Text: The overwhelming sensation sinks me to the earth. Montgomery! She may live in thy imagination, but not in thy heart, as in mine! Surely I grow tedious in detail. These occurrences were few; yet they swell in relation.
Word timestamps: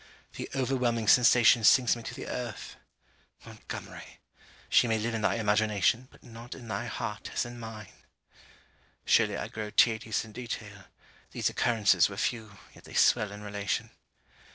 The 0.33 0.49
overwhelming 0.55 1.07
sensation 1.07 1.63
sinks 1.63 1.95
me 1.95 2.01
to 2.01 2.15
the 2.15 2.25
earth. 2.25 2.75
Montgomery! 3.45 4.17
She 4.67 4.87
may 4.87 4.97
live 4.97 5.13
in 5.13 5.21
thy 5.21 5.35
imagination, 5.35 6.07
but 6.11 6.23
not 6.23 6.55
in 6.55 6.67
thy 6.67 6.87
heart, 6.87 7.29
as 7.35 7.45
in 7.45 7.59
mine! 7.59 7.93
Surely 9.05 9.37
I 9.37 9.47
grow 9.47 9.69
tedious 9.69 10.25
in 10.25 10.31
detail. 10.31 10.85
These 11.33 11.49
occurrences 11.51 12.09
were 12.09 12.17
few; 12.17 12.57
yet 12.73 12.85
they 12.85 12.95
swell 12.95 13.31
in 13.31 13.43
relation. 13.43 13.91